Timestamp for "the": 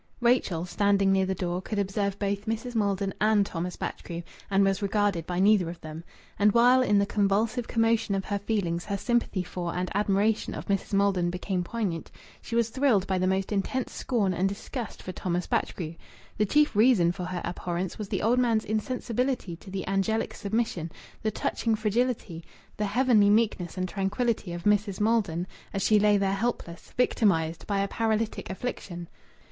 1.27-1.35, 6.97-7.05, 13.19-13.27, 16.39-16.47, 18.09-18.23, 19.69-19.87, 21.21-21.29, 22.75-22.87